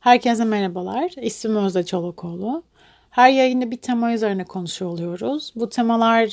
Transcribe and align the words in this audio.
Herkese 0.00 0.44
merhabalar. 0.44 1.12
İsmim 1.22 1.56
Özde 1.56 1.82
Çolakoğlu. 1.82 2.62
Her 3.10 3.30
yayında 3.30 3.70
bir 3.70 3.76
tema 3.76 4.12
üzerine 4.12 4.44
konuşuyor 4.44 4.90
oluyoruz. 4.90 5.52
Bu 5.56 5.68
temalar 5.68 6.30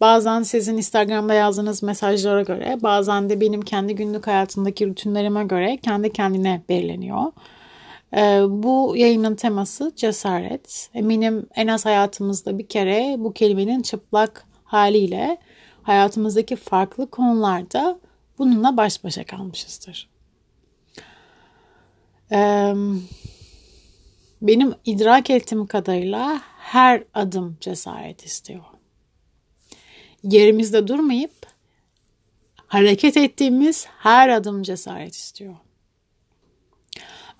bazen 0.00 0.42
sizin 0.42 0.76
Instagram'da 0.76 1.34
yazdığınız 1.34 1.82
mesajlara 1.82 2.42
göre, 2.42 2.78
bazen 2.82 3.30
de 3.30 3.40
benim 3.40 3.62
kendi 3.62 3.94
günlük 3.94 4.26
hayatımdaki 4.26 4.86
rutinlerime 4.88 5.44
göre 5.44 5.76
kendi 5.76 6.12
kendine 6.12 6.62
belirleniyor. 6.68 7.32
Ee, 8.16 8.42
bu 8.48 8.94
yayının 8.96 9.34
teması 9.34 9.92
cesaret. 9.96 10.90
Eminim 10.94 11.46
en 11.54 11.66
az 11.66 11.86
hayatımızda 11.86 12.58
bir 12.58 12.68
kere 12.68 13.16
bu 13.18 13.32
kelimenin 13.32 13.82
çıplak 13.82 14.46
haliyle 14.64 15.38
hayatımızdaki 15.82 16.56
farklı 16.56 17.10
konularda 17.10 17.98
bununla 18.38 18.76
baş 18.76 19.04
başa 19.04 19.24
kalmışızdır. 19.24 20.19
Benim 24.42 24.74
idrak 24.84 25.30
ettiğim 25.30 25.66
kadarıyla 25.66 26.40
her 26.58 27.04
adım 27.14 27.56
cesaret 27.60 28.26
istiyor. 28.26 28.60
Yerimizde 30.22 30.88
durmayıp 30.88 31.32
hareket 32.66 33.16
ettiğimiz 33.16 33.86
her 33.86 34.28
adım 34.28 34.62
cesaret 34.62 35.14
istiyor. 35.14 35.54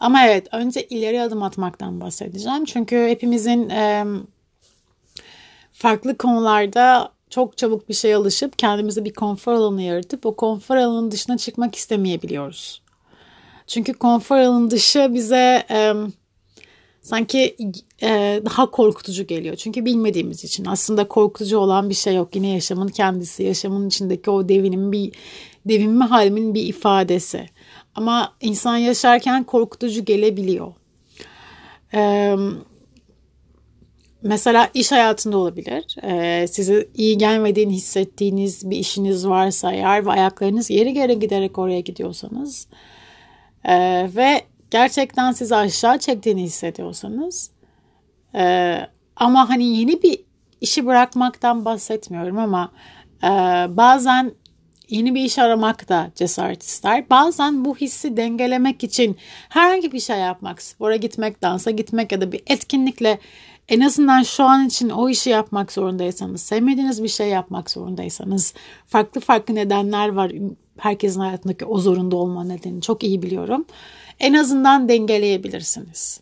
Ama 0.01 0.27
evet 0.27 0.49
önce 0.53 0.83
ileri 0.83 1.23
adım 1.23 1.43
atmaktan 1.43 2.01
bahsedeceğim. 2.01 2.65
Çünkü 2.65 3.07
hepimizin 3.09 3.71
e, 3.71 4.05
farklı 5.73 6.19
konularda 6.19 7.13
çok 7.31 7.57
çabuk 7.57 7.89
bir 7.89 7.95
şeye 7.95 8.17
alışıp 8.17 8.59
kendimize 8.59 9.05
bir 9.05 9.15
konfor 9.15 9.53
alanı 9.53 9.83
yaratıp 9.83 10.27
o 10.27 10.37
konfor 10.37 10.77
alanının 10.77 11.11
dışına 11.11 11.39
çıkmak 11.39 11.75
istemeyebiliyoruz. 11.75 12.83
Çünkü 13.71 13.93
konfor 13.93 14.37
alanı 14.37 14.71
dışı 14.71 15.11
bize 15.15 15.67
e, 15.71 15.93
sanki 17.03 17.57
e, 18.03 18.43
daha 18.45 18.71
korkutucu 18.71 19.27
geliyor. 19.27 19.57
Çünkü 19.57 19.85
bilmediğimiz 19.85 20.45
için 20.45 20.65
aslında 20.65 21.09
korkutucu 21.09 21.59
olan 21.59 21.91
bir 21.91 21.95
şey 21.95 22.15
yok. 22.15 22.37
Yine 22.37 22.49
yaşamın 22.49 22.89
kendisi, 22.89 23.43
yaşamın 23.43 23.89
içindeki 23.89 24.31
o 24.31 24.49
devinin 24.49 24.93
bir 24.93 25.13
devinme 25.65 26.05
halimin 26.05 26.55
bir 26.55 26.63
ifadesi. 26.63 27.47
Ama 27.95 28.33
insan 28.41 28.77
yaşarken 28.77 29.45
korkutucu 29.45 30.05
gelebiliyor. 30.05 30.73
Ee, 31.95 32.37
mesela 34.23 34.71
iş 34.75 34.93
hayatında 34.93 35.37
olabilir. 35.37 35.97
Ee, 36.03 36.47
size 36.47 36.89
iyi 36.95 37.19
gelmediğini 37.19 37.73
hissettiğiniz 37.75 38.71
bir 38.71 38.77
işiniz 38.77 39.29
varsa 39.29 39.73
eğer 39.73 40.07
ve 40.07 40.11
ayaklarınız 40.11 40.71
yeri 40.71 40.93
geri 40.93 41.19
giderek 41.19 41.59
oraya 41.59 41.81
gidiyorsanız 41.81 42.67
e, 43.65 43.75
ve 44.17 44.43
gerçekten 44.71 45.33
sizi 45.33 45.57
aşağı 45.57 45.99
çektiğini 45.99 46.43
hissediyorsanız 46.43 47.51
e, 48.35 48.77
ama 49.17 49.49
hani 49.49 49.77
yeni 49.77 50.03
bir 50.03 50.25
işi 50.61 50.87
bırakmaktan 50.87 51.65
bahsetmiyorum 51.65 52.39
ama 52.39 52.73
e, 53.23 53.29
bazen 53.77 54.33
yeni 54.89 55.15
bir 55.15 55.25
iş 55.25 55.39
aramak 55.39 55.89
da 55.89 56.11
cesaret 56.15 56.63
ister. 56.63 57.11
Bazen 57.11 57.65
bu 57.65 57.77
hissi 57.77 58.17
dengelemek 58.17 58.85
için 58.85 59.17
herhangi 59.49 59.93
bir 59.93 60.01
şey 60.01 60.19
yapmak, 60.19 60.63
spora 60.63 60.97
gitmek, 60.97 61.43
dansa 61.43 61.71
gitmek 61.71 62.13
ya 62.13 62.21
da 62.21 62.33
bir 62.33 62.43
etkinlikle 62.47 63.19
en 63.69 63.81
azından 63.81 64.23
şu 64.23 64.45
an 64.45 64.67
için 64.67 64.91
o 64.91 65.09
işi 65.09 65.31
yapmak 65.31 65.73
zorundaysanız, 65.73 66.43
sevmediğiniz 66.43 67.03
bir 67.03 67.09
şey 67.09 67.29
yapmak 67.29 67.71
zorundaysanız, 67.71 68.55
farklı 68.87 69.21
farklı 69.21 69.55
nedenler 69.55 70.09
var. 70.09 70.33
Herkesin 70.81 71.21
hayatındaki 71.21 71.65
o 71.65 71.79
zorunda 71.79 72.17
olma 72.17 72.45
nedeni 72.45 72.83
çok 72.83 73.05
iyi 73.05 73.23
biliyorum. 73.23 73.65
En 74.21 74.35
azından 74.35 74.89
dengeleyebilirsiniz. 74.89 76.21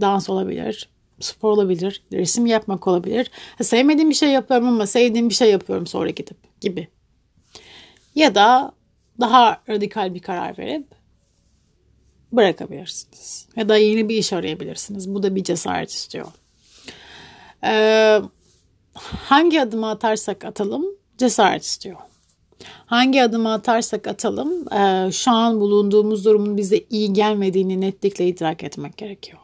Dans 0.00 0.30
olabilir, 0.30 0.88
spor 1.20 1.52
olabilir, 1.52 2.02
resim 2.12 2.46
yapmak 2.46 2.86
olabilir. 2.86 3.30
Sevmediğim 3.62 4.10
bir 4.10 4.14
şey 4.14 4.30
yapıyorum 4.30 4.68
ama 4.68 4.86
sevdiğim 4.86 5.28
bir 5.28 5.34
şey 5.34 5.50
yapıyorum 5.50 5.86
sonra 5.86 6.10
gidip 6.10 6.60
gibi. 6.60 6.88
Ya 8.14 8.34
da 8.34 8.72
daha 9.20 9.62
radikal 9.68 10.14
bir 10.14 10.20
karar 10.20 10.58
verip 10.58 10.86
bırakabilirsiniz. 12.32 13.48
Ya 13.56 13.68
da 13.68 13.76
yeni 13.76 14.08
bir 14.08 14.16
iş 14.16 14.32
arayabilirsiniz. 14.32 15.14
Bu 15.14 15.22
da 15.22 15.34
bir 15.34 15.44
cesaret 15.44 15.90
istiyor. 15.90 16.26
Ee, 17.64 18.20
hangi 18.94 19.60
adımı 19.60 19.90
atarsak 19.90 20.44
atalım 20.44 20.84
cesaret 21.18 21.62
istiyor. 21.62 21.96
Hangi 22.86 23.22
adımı 23.22 23.52
atarsak 23.52 24.06
atalım 24.06 24.72
e, 24.72 25.12
şu 25.12 25.30
an 25.30 25.60
bulunduğumuz 25.60 26.24
durumun 26.24 26.56
bize 26.56 26.84
iyi 26.90 27.12
gelmediğini 27.12 27.80
netlikle 27.80 28.28
idrak 28.28 28.64
etmek 28.64 28.96
gerekiyor. 28.96 29.38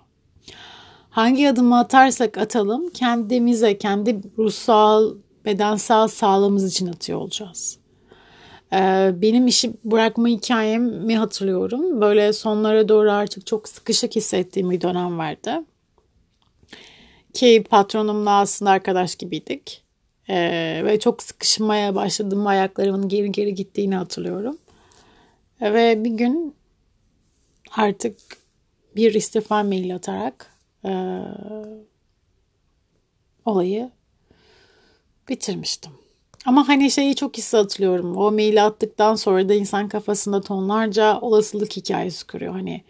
Hangi 1.11 1.49
adımı 1.49 1.79
atarsak 1.79 2.39
atalım 2.39 2.91
kendimize, 2.91 3.79
kendi 3.79 4.21
ruhsal, 4.39 5.15
bedensel 5.45 6.09
sağlığımız 6.09 6.71
için 6.71 6.87
atıyor 6.87 7.19
olacağız. 7.19 7.79
Ee, 8.73 9.13
benim 9.15 9.47
işi 9.47 9.73
bırakma 9.85 10.29
hikayemi 10.29 11.17
hatırlıyorum. 11.17 12.01
Böyle 12.01 12.33
sonlara 12.33 12.89
doğru 12.89 13.13
artık 13.13 13.47
çok 13.47 13.69
sıkışık 13.69 14.17
hissettiğim 14.17 14.71
bir 14.71 14.81
dönem 14.81 15.19
vardı. 15.19 15.65
Ki 17.35 17.65
patronumla 17.71 18.31
aslında 18.31 18.71
arkadaş 18.71 19.17
gibiydik. 19.17 19.82
Ee, 20.29 20.83
ve 20.85 20.99
çok 20.99 21.23
sıkışmaya 21.23 21.95
başladım. 21.95 22.47
Ayaklarımın 22.47 23.09
geri 23.09 23.33
geri 23.33 23.55
gittiğini 23.55 23.95
hatırlıyorum. 23.95 24.59
Ve 25.61 26.05
bir 26.05 26.11
gün 26.11 26.55
artık 27.77 28.19
bir 28.97 29.15
istifa 29.15 29.63
mail 29.63 29.95
atarak 29.95 30.51
e, 30.85 30.93
olayı 33.45 33.91
bitirmiştim. 35.29 35.93
Ama 36.47 36.69
hani 36.69 36.91
şeyi 36.91 37.17
çok 37.17 37.37
hissettiriyorum. 37.37 38.17
O 38.17 38.33
maili 38.33 38.63
attıktan 38.63 39.15
sonra 39.15 39.49
da 39.49 39.55
insan 39.55 39.89
kafasında 39.89 40.41
tonlarca 40.41 41.21
olasılık 41.21 41.77
hikayesi 41.77 42.27
kuruyor. 42.27 42.53
Hani 42.53 42.85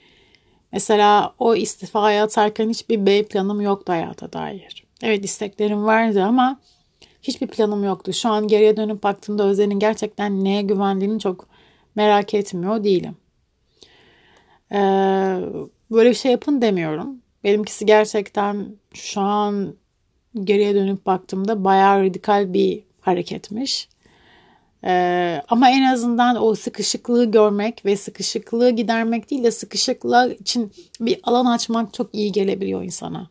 mesela 0.72 1.34
o 1.38 1.54
istifaya 1.54 2.24
atarken 2.24 2.68
hiçbir 2.68 3.06
B 3.06 3.22
planım 3.22 3.60
yoktu 3.60 3.92
hayata 3.92 4.32
dair. 4.32 4.84
Evet 5.02 5.24
isteklerim 5.24 5.84
vardı 5.84 6.22
ama 6.22 6.60
hiçbir 7.22 7.46
planım 7.46 7.84
yoktu. 7.84 8.12
Şu 8.12 8.28
an 8.28 8.48
geriye 8.48 8.76
dönüp 8.76 9.02
baktığımda 9.02 9.44
Özden'in 9.44 9.78
gerçekten 9.78 10.44
neye 10.44 10.62
güvendiğini 10.62 11.20
çok 11.20 11.48
merak 11.94 12.34
etmiyor 12.34 12.84
değilim. 12.84 13.16
Ee, 14.72 14.76
böyle 15.90 16.10
bir 16.10 16.14
şey 16.14 16.32
yapın 16.32 16.62
demiyorum. 16.62 17.16
Benimkisi 17.44 17.86
gerçekten 17.86 18.76
şu 18.94 19.20
an 19.20 19.74
geriye 20.44 20.74
dönüp 20.74 21.06
baktığımda 21.06 21.64
bayağı 21.64 22.04
radikal 22.04 22.52
bir 22.52 22.84
hareketmiş. 23.00 23.88
Ee, 24.84 25.42
ama 25.48 25.70
en 25.70 25.82
azından 25.82 26.42
o 26.42 26.54
sıkışıklığı 26.54 27.30
görmek 27.30 27.84
ve 27.84 27.96
sıkışıklığı 27.96 28.70
gidermek 28.70 29.30
değil 29.30 29.44
de 29.44 29.50
sıkışıklığı 29.50 30.36
için 30.40 30.72
bir 31.00 31.20
alan 31.22 31.46
açmak 31.46 31.94
çok 31.94 32.14
iyi 32.14 32.32
gelebiliyor 32.32 32.82
insana. 32.82 33.30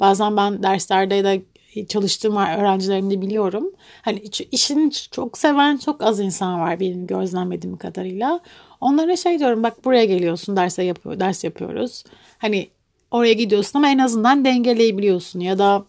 Bazen 0.00 0.36
ben 0.36 0.62
derslerde 0.62 1.24
de 1.24 1.42
çalıştığım 1.86 2.36
öğrencilerimde 2.36 3.20
biliyorum. 3.20 3.72
Hani 4.02 4.22
işini 4.52 4.90
çok 4.90 5.38
seven 5.38 5.76
çok 5.76 6.02
az 6.02 6.20
insan 6.20 6.60
var 6.60 6.80
benim 6.80 7.06
gözlemlediğim 7.06 7.76
kadarıyla. 7.76 8.40
Onlara 8.80 9.16
şey 9.16 9.38
diyorum 9.38 9.62
bak 9.62 9.84
buraya 9.84 10.04
geliyorsun 10.04 10.56
derse 10.56 10.82
yapıyor, 10.82 11.20
ders 11.20 11.44
yapıyoruz. 11.44 12.04
Hani 12.38 12.68
oraya 13.10 13.32
gidiyorsun 13.32 13.78
ama 13.78 13.88
en 13.88 13.98
azından 13.98 14.44
dengeleyebiliyorsun 14.44 15.40
ya 15.40 15.58
da 15.58 15.84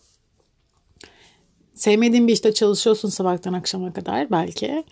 sevmediğin 1.73 2.27
bir 2.27 2.33
işte 2.33 2.53
çalışıyorsun 2.53 3.09
sabahtan 3.09 3.53
akşama 3.53 3.93
kadar 3.93 4.31
belki. 4.31 4.83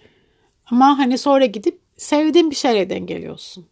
Ama 0.71 0.97
hani 0.97 1.17
sonra 1.17 1.45
gidip 1.45 1.79
sevdiğin 1.97 2.51
bir 2.51 2.55
şeyle 2.55 2.89
dengeliyorsun. 2.89 3.65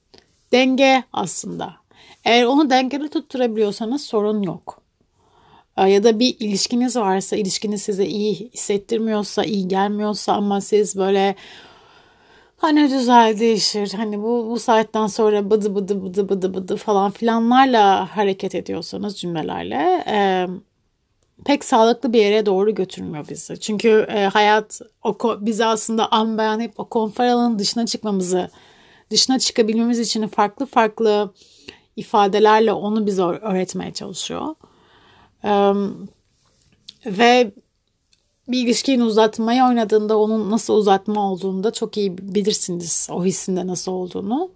Denge 0.52 1.03
aslında. 1.14 1.75
Eğer 2.24 2.46
onu 2.46 2.69
dengeli 2.69 3.09
tutturabiliyorsanız 3.09 4.03
sorun 4.03 4.41
yok. 4.41 4.84
Ya 5.77 6.03
da 6.03 6.19
bir 6.19 6.35
ilişkiniz 6.39 6.95
varsa, 6.95 7.35
ilişkiniz 7.35 7.81
size 7.81 8.05
iyi 8.05 8.33
hissettirmiyorsa, 8.53 9.43
iyi 9.43 9.67
gelmiyorsa 9.67 10.33
ama 10.33 10.61
siz 10.61 10.97
böyle 10.97 11.35
hani 12.57 12.89
düzel 12.89 13.39
değişir, 13.39 13.93
hani 13.93 14.23
bu, 14.23 14.47
bu 14.49 14.59
saatten 14.59 15.07
sonra 15.07 15.49
bıdı 15.51 15.75
bıdı 15.75 16.03
bıdı 16.03 16.29
bıdı 16.29 16.53
bıdı 16.53 16.75
falan 16.77 17.11
filanlarla 17.11 18.17
hareket 18.17 18.55
ediyorsanız 18.55 19.19
cümlelerle 19.19 20.03
e, 20.07 20.47
pek 21.45 21.66
sağlıklı 21.66 22.13
bir 22.13 22.19
yere 22.19 22.45
doğru 22.45 22.75
götürmüyor 22.75 23.29
bizi. 23.29 23.59
Çünkü 23.59 24.07
e, 24.09 24.25
hayat 24.25 24.81
o 25.03 25.17
bize 25.41 25.66
aslında 25.66 26.11
an 26.11 26.37
beyan 26.37 26.59
hep 26.59 26.79
o 26.79 26.85
konfor 26.89 27.23
alanının 27.23 27.59
dışına 27.59 27.85
çıkmamızı, 27.85 28.49
dışına 29.11 29.39
çıkabilmemiz 29.39 29.99
için 29.99 30.27
farklı 30.27 30.66
farklı 30.66 31.33
ifadelerle 31.95 32.73
onu 32.73 33.05
bize 33.05 33.22
öğretmeye 33.23 33.93
çalışıyor. 33.93 34.55
E, 35.46 35.52
ve 37.06 37.52
bir 38.47 38.64
ilişkiyi 38.64 39.03
uzatmaya 39.03 39.68
oynadığında 39.68 40.18
onun 40.18 40.52
nasıl 40.52 40.74
uzatma 40.74 41.32
olduğunu 41.32 41.64
da 41.64 41.74
çok 41.74 41.97
iyi 41.97 42.18
bilirsiniz. 42.18 43.08
O 43.12 43.26
hissinde 43.26 43.68
nasıl 43.68 43.92
olduğunu. 43.92 44.50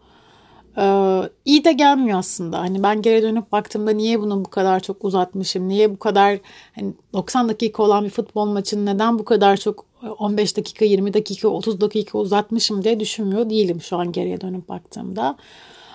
Ee, 0.77 1.21
iyi 1.45 1.63
de 1.63 1.71
gelmiyor 1.71 2.19
aslında. 2.19 2.59
Hani 2.59 2.83
ben 2.83 3.01
geri 3.01 3.23
dönüp 3.23 3.51
baktığımda 3.51 3.91
niye 3.91 4.21
bunu 4.21 4.45
bu 4.45 4.49
kadar 4.49 4.79
çok 4.79 5.05
uzatmışım? 5.05 5.69
Niye 5.69 5.91
bu 5.91 5.99
kadar 5.99 6.39
hani 6.75 6.93
90 7.13 7.49
dakika 7.49 7.83
olan 7.83 8.05
bir 8.05 8.09
futbol 8.09 8.45
maçını 8.45 8.85
neden 8.85 9.19
bu 9.19 9.25
kadar 9.25 9.57
çok 9.57 9.85
15 10.19 10.57
dakika, 10.57 10.85
20 10.85 11.13
dakika, 11.13 11.47
30 11.47 11.81
dakika 11.81 12.17
uzatmışım 12.17 12.83
diye 12.83 12.99
düşünmüyor 12.99 13.49
değilim 13.49 13.81
şu 13.81 13.97
an 13.97 14.11
geriye 14.11 14.41
dönüp 14.41 14.69
baktığımda. 14.69 15.35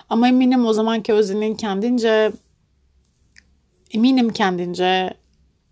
Ama 0.09 0.27
eminim 0.27 0.65
o 0.65 0.73
zamanki 0.73 1.13
Özden'in 1.13 1.55
kendince 1.55 2.31
eminim 3.95 4.29
kendince 4.29 5.13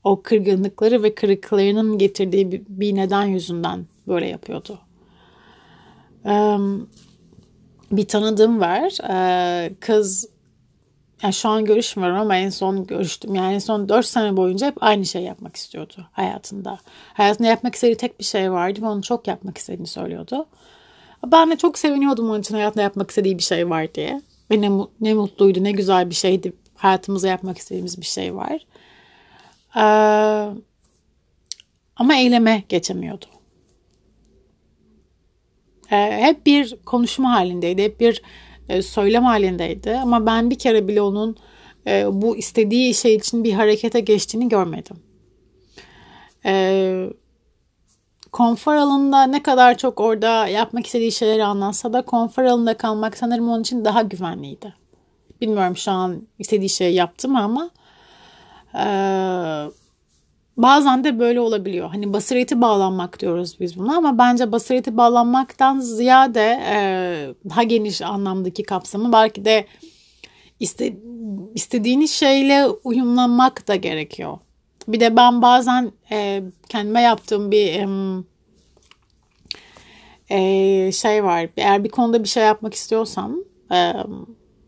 o 0.04 0.22
kırgınlıkları 0.22 1.04
ve 1.04 1.16
kırıklarının 1.16 1.98
getirdiği 1.98 2.66
bir, 2.70 2.96
neden 2.96 3.25
yüzünden 3.25 3.86
böyle 4.08 4.28
yapıyordu. 4.28 4.80
Bir 7.92 8.08
tanıdığım 8.08 8.60
var. 8.60 8.98
Ee, 9.10 9.74
kız 9.80 10.30
yani 11.24 11.34
şu 11.34 11.50
an 11.50 11.66
görüşmüyorum 11.66 12.18
ama 12.18 12.36
en 12.36 12.50
son 12.50 12.88
görüştüm. 12.88 13.36
Yani 13.36 13.54
en 13.54 13.60
son 13.60 13.90
4 13.90 14.06
sene 14.06 14.38
boyunca 14.38 14.68
hep 14.68 14.84
aynı 14.84 15.06
şey 15.06 15.22
yapmak 15.22 15.56
istiyordu 15.56 16.08
hayatında. 16.12 16.80
Hayatında 17.14 17.48
yapmak 17.48 17.75
istediği 17.75 17.96
tek 17.96 18.20
bir 18.20 18.24
şey 18.24 18.52
vardı 18.52 18.81
ve 18.81 18.86
onu 18.86 19.02
çok 19.02 19.28
yapmak 19.28 19.58
istediğini 19.58 19.88
söylüyordu. 19.88 20.46
Ben 21.31 21.52
de 21.52 21.56
çok 21.56 21.78
seviniyordum 21.78 22.30
onun 22.30 22.42
için 22.42 22.56
hayatında 22.56 22.84
yapmak 22.84 23.10
istediği 23.10 23.38
bir 23.38 23.44
şey 23.44 23.70
var 23.70 23.94
diye. 23.96 24.22
Ve 24.52 24.62
ne, 24.62 24.72
ne 25.02 25.14
mutluydu, 25.14 25.64
ne 25.64 25.72
güzel 25.72 26.10
bir 26.10 26.16
şeydi. 26.16 26.54
Hayatımızda 26.83 27.27
yapmak 27.27 27.57
istediğimiz 27.57 27.97
bir 28.01 28.06
şey 28.06 28.35
var. 28.35 28.65
Ee, 29.75 29.81
ama 31.95 32.15
eyleme 32.15 32.63
geçemiyordu. 32.69 33.25
Ee, 35.91 35.95
hep 36.21 36.45
bir 36.45 36.75
konuşma 36.85 37.33
halindeydi, 37.33 37.83
hep 37.83 38.00
bir 38.00 38.21
e, 38.69 38.81
söylem 38.81 39.24
halindeydi. 39.24 39.97
Ama 39.97 40.25
ben 40.25 40.50
bir 40.50 40.59
kere 40.59 40.88
bile 40.88 41.01
onun 41.01 41.38
e, 41.88 42.06
bu 42.12 42.38
istediği 42.38 42.94
şey 42.94 43.15
için 43.15 43.44
bir 43.44 43.53
harekete 43.53 44.00
geçtiğini 44.00 44.50
görmedim. 44.50 44.97
E, 46.45 47.09
konfor 48.31 48.75
alanında 48.75 49.24
ne 49.24 49.44
kadar 49.44 49.77
çok 49.77 50.00
orada 50.00 50.47
yapmak 50.47 50.86
istediği 50.86 51.12
şeyleri 51.12 51.44
anlatsa 51.44 51.94
da 51.94 52.01
konfor 52.01 52.44
alanında 52.44 52.77
kalmak 52.77 53.18
sanırım 53.18 53.50
onun 53.50 53.62
için 53.62 53.86
daha 53.86 54.01
güvenliydi. 54.01 54.82
Bilmiyorum 55.44 55.78
şu 55.78 55.92
an 55.92 56.28
istediği 56.40 56.69
şeyi 56.69 56.95
yaptı 56.95 57.30
mı 57.30 57.44
ama 57.44 57.69
e, 58.74 58.86
bazen 60.57 61.04
de 61.04 61.19
böyle 61.19 61.40
olabiliyor. 61.40 61.90
Hani 61.90 62.13
basireti 62.13 62.62
bağlanmak 62.62 63.19
diyoruz 63.19 63.57
biz 63.60 63.80
buna 63.80 63.98
ama 63.98 64.18
bence 64.18 64.51
basireti 64.51 64.98
bağlanmaktan 64.98 65.80
ziyade 65.80 66.62
e, 66.74 66.78
daha 67.50 67.63
geniş 67.63 68.01
anlamdaki 68.01 68.63
kapsamı 68.63 69.13
belki 69.13 69.45
de 69.45 69.66
iste, 70.60 70.98
istediğiniz 71.54 72.12
şeyle 72.12 72.68
uyumlanmak 72.84 73.68
da 73.68 73.75
gerekiyor. 73.75 74.38
Bir 74.88 75.00
de 75.00 75.16
ben 75.16 75.42
bazen 75.42 75.92
e, 76.12 76.44
kendime 76.69 77.01
yaptığım 77.01 77.51
bir 77.51 77.88
e, 80.30 80.92
şey 80.92 81.24
var. 81.24 81.50
Eğer 81.57 81.84
bir 81.84 81.89
konuda 81.89 82.24
bir 82.24 82.30
şey 82.30 82.44
yapmak 82.44 82.74
istiyorsam 82.74 83.36
e, 83.72 83.94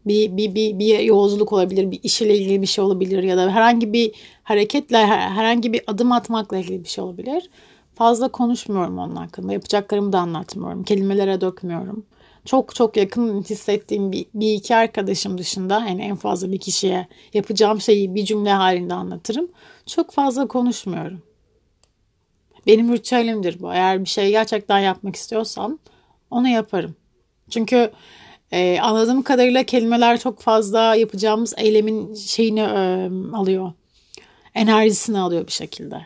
bir, 0.05 0.37
bir, 0.37 0.55
bir, 0.55 0.79
bir 0.79 0.99
yolculuk 0.99 1.53
olabilir, 1.53 1.91
bir 1.91 1.99
iş 2.03 2.21
ile 2.21 2.37
ilgili 2.37 2.61
bir 2.61 2.67
şey 2.67 2.83
olabilir 2.83 3.23
ya 3.23 3.37
da 3.37 3.51
herhangi 3.51 3.93
bir 3.93 4.11
hareketle, 4.43 5.05
herhangi 5.07 5.73
bir 5.73 5.81
adım 5.87 6.11
atmakla 6.11 6.57
ilgili 6.57 6.83
bir 6.83 6.89
şey 6.89 7.03
olabilir. 7.03 7.49
Fazla 7.95 8.27
konuşmuyorum 8.27 8.97
onun 8.97 9.15
hakkında. 9.15 9.53
Yapacaklarımı 9.53 10.13
da 10.13 10.19
anlatmıyorum. 10.19 10.83
Kelimelere 10.83 11.41
dökmüyorum. 11.41 12.05
Çok 12.45 12.75
çok 12.75 12.97
yakın 12.97 13.43
hissettiğim 13.43 14.11
bir, 14.11 14.25
bir 14.33 14.53
iki 14.53 14.75
arkadaşım 14.75 15.37
dışında 15.37 15.79
yani 15.79 16.01
en 16.01 16.15
fazla 16.15 16.51
bir 16.51 16.57
kişiye 16.57 17.07
yapacağım 17.33 17.81
şeyi 17.81 18.15
bir 18.15 18.25
cümle 18.25 18.53
halinde 18.53 18.93
anlatırım. 18.93 19.47
Çok 19.85 20.11
fazla 20.11 20.47
konuşmuyorum. 20.47 21.21
Benim 22.67 22.93
ritüelimdir 22.93 23.61
bu. 23.61 23.73
Eğer 23.73 23.99
bir 23.99 24.09
şey 24.09 24.29
gerçekten 24.29 24.79
yapmak 24.79 25.15
istiyorsam 25.15 25.79
onu 26.31 26.47
yaparım. 26.47 26.95
Çünkü 27.49 27.91
ee, 28.51 28.79
anladığım 28.79 29.21
kadarıyla 29.21 29.63
kelimeler 29.63 30.19
çok 30.19 30.41
fazla 30.41 30.95
yapacağımız 30.95 31.53
eylemin 31.57 32.13
şeyini 32.13 32.59
e, 32.59 33.09
alıyor. 33.33 33.71
Enerjisini 34.55 35.19
alıyor 35.19 35.47
bir 35.47 35.51
şekilde. 35.51 36.05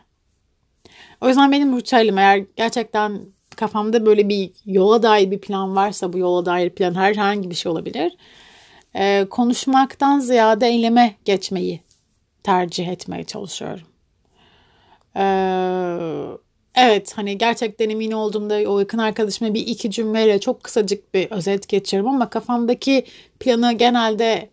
O 1.21 1.27
yüzden 1.27 1.51
benim 1.51 1.77
ritüelim 1.77 2.17
eğer 2.17 2.45
gerçekten 2.55 3.21
kafamda 3.55 4.05
böyle 4.05 4.29
bir 4.29 4.51
yola 4.65 5.03
dair 5.03 5.31
bir 5.31 5.41
plan 5.41 5.75
varsa 5.75 6.13
bu 6.13 6.17
yola 6.17 6.45
dair 6.45 6.69
plan 6.69 6.95
herhangi 6.95 7.49
bir 7.49 7.55
şey 7.55 7.71
olabilir. 7.71 8.17
E, 8.95 9.25
konuşmaktan 9.29 10.19
ziyade 10.19 10.67
eyleme 10.67 11.15
geçmeyi 11.25 11.81
tercih 12.43 12.87
etmeye 12.87 13.23
çalışıyorum. 13.23 13.87
Eee 15.15 16.48
Evet 16.81 17.17
hani 17.17 17.37
gerçekten 17.37 17.89
emin 17.89 18.11
olduğumda 18.11 18.55
o 18.55 18.79
yakın 18.79 18.97
arkadaşıma 18.97 19.53
bir 19.53 19.67
iki 19.67 19.91
cümleyle 19.91 20.39
çok 20.39 20.63
kısacık 20.63 21.13
bir 21.13 21.31
özet 21.31 21.67
geçiyorum 21.67 22.09
ama 22.09 22.29
kafamdaki 22.29 23.05
planı 23.39 23.73
genelde 23.73 24.49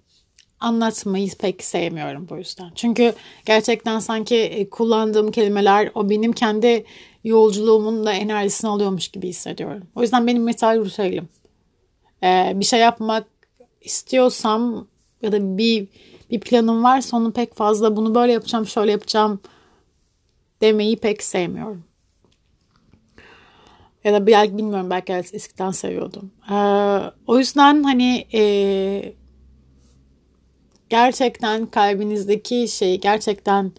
anlatmayı 0.60 1.30
pek 1.38 1.64
sevmiyorum 1.64 2.28
bu 2.30 2.36
yüzden. 2.36 2.72
Çünkü 2.74 3.14
gerçekten 3.46 3.98
sanki 3.98 4.36
e, 4.36 4.70
kullandığım 4.70 5.30
kelimeler 5.30 5.90
o 5.94 6.10
benim 6.10 6.32
kendi 6.32 6.84
yolculuğumun 7.24 8.06
da 8.06 8.12
enerjisini 8.12 8.70
alıyormuş 8.70 9.08
gibi 9.08 9.28
hissediyorum. 9.28 9.82
O 9.94 10.02
yüzden 10.02 10.26
benim 10.26 10.44
metal 10.44 10.84
ritüelim. 10.84 11.28
Ee, 12.22 12.52
bir 12.54 12.64
şey 12.64 12.80
yapmak 12.80 13.26
istiyorsam 13.80 14.86
ya 15.22 15.32
da 15.32 15.58
bir 15.58 15.88
bir 16.30 16.40
planım 16.40 16.84
varsa 16.84 17.16
onu 17.16 17.32
pek 17.32 17.54
fazla 17.54 17.96
bunu 17.96 18.14
böyle 18.14 18.32
yapacağım 18.32 18.66
şöyle 18.66 18.92
yapacağım 18.92 19.40
demeyi 20.60 20.96
pek 20.96 21.22
sevmiyorum. 21.22 21.85
Ya 24.06 24.12
da 24.12 24.26
belki 24.26 24.58
bilmiyorum 24.58 24.90
belki 24.90 25.12
eskiden 25.12 25.70
seviyordum. 25.70 26.30
Ee, 26.50 26.54
o 27.26 27.38
yüzden 27.38 27.82
hani 27.82 28.26
e, 28.34 29.12
gerçekten 30.90 31.66
kalbinizdeki 31.66 32.68
şeyi 32.68 33.00
gerçekten 33.00 33.72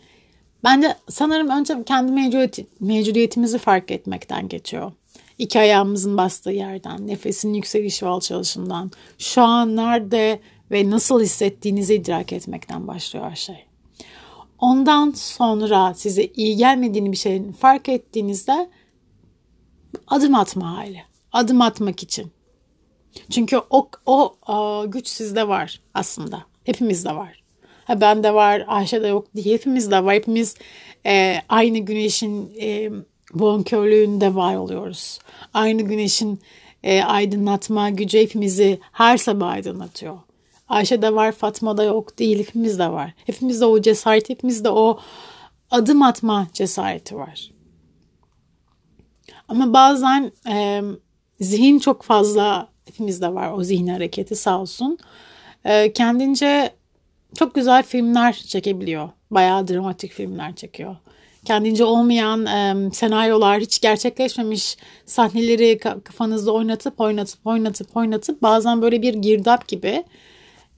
bence 0.64 0.96
sanırım 1.10 1.50
önce 1.50 1.84
kendi 1.86 2.12
mevcudiyet, 2.12 2.82
mevcudiyetimizi 2.82 3.58
fark 3.58 3.92
etmekten 3.92 4.48
geçiyor. 4.48 4.92
İki 5.38 5.60
ayağımızın 5.60 6.18
bastığı 6.18 6.52
yerden, 6.52 7.08
nefesin 7.08 7.54
yükseliş 7.54 8.04
ve 8.04 8.08
alçalışından, 8.08 8.92
şu 9.18 9.42
an 9.42 9.76
nerede 9.76 10.40
ve 10.72 10.90
nasıl 10.90 11.22
hissettiğinizi 11.22 11.96
idrak 11.96 12.34
etmekten 12.34 12.88
başlıyor 12.88 13.30
her 13.30 13.36
şey. 13.36 13.66
Ondan 14.60 15.12
sonra 15.12 15.94
size 15.94 16.26
iyi 16.26 16.58
gelmediğini 16.58 17.12
bir 17.12 17.18
şeyin 17.18 17.52
fark 17.52 17.90
ettiğinizde 17.90 18.70
adım 20.08 20.36
atma 20.36 20.78
hali. 20.78 21.04
Adım 21.32 21.62
atmak 21.62 22.04
için. 22.04 22.32
Çünkü 23.30 23.62
o, 23.70 23.90
o, 24.06 24.36
o 24.48 24.86
güç 24.92 25.08
sizde 25.08 25.48
var 25.48 25.82
aslında. 25.94 26.44
Hepimizde 26.64 27.16
var. 27.16 27.44
Ha, 27.86 28.02
ben 28.02 28.24
de 28.24 28.34
var, 28.34 28.66
Ayşe'de 28.68 29.08
yok 29.08 29.28
diye 29.36 29.56
hepimizde 29.56 30.04
var. 30.04 30.16
Hepimiz 30.16 30.56
e, 31.06 31.36
aynı 31.50 31.78
güneşin 31.78 32.54
e, 32.62 32.90
bonkörlüğünde 33.34 34.36
var 34.36 34.56
oluyoruz. 34.56 35.20
Aynı 35.54 35.82
güneşin 35.82 36.40
e, 36.84 37.04
aydınlatma 37.04 37.90
gücü 37.90 38.20
hepimizi 38.20 38.80
her 38.92 39.18
sabah 39.18 39.50
aydınlatıyor. 39.50 40.18
Ayşe'de 40.70 41.16
var, 41.16 41.32
Fatma'da 41.32 41.84
yok 41.84 42.20
değil. 42.20 42.40
Hepimizde 42.40 42.90
var. 42.92 43.14
Hepimizde 43.26 43.66
o 43.66 43.82
cesaret, 43.82 44.30
hepimizde 44.30 44.70
o 44.70 45.00
adım 45.72 46.02
atma 46.02 46.48
cesareti 46.54 47.16
var. 47.16 47.52
Ama 49.48 49.74
bazen 49.74 50.32
e, 50.50 50.82
zihin 51.40 51.80
çok 51.80 52.04
fazla 52.04 52.68
hepimizde 52.86 53.34
var 53.34 53.52
o 53.52 53.64
zihin 53.64 53.88
hareketi 53.88 54.36
sağ 54.36 54.62
olsun. 54.62 54.98
E, 55.66 55.94
kendince 55.94 56.72
çok 57.36 57.56
güzel 57.56 57.84
filmler 57.84 58.34
çekebiliyor. 58.34 59.10
Bayağı 59.32 59.68
dramatik 59.68 60.12
filmler 60.12 60.56
çekiyor. 60.56 60.96
Kendince 61.46 61.84
olmayan 61.84 62.46
e, 62.46 62.92
senaryolar, 62.94 63.60
hiç 63.62 63.82
gerçekleşmemiş 63.82 64.78
sahneleri 65.06 65.78
kafanızda 65.78 66.52
oynatıp 66.52 67.02
oynatıp 67.02 67.48
oynatıp 67.48 67.98
oynatıp 67.98 68.42
bazen 68.42 68.82
böyle 68.82 69.02
bir 69.02 69.14
girdap 69.14 69.68
gibi 69.68 70.04